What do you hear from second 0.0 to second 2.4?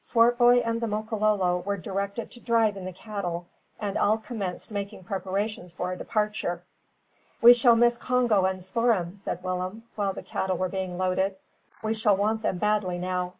Swartboy and the Makololo were directed to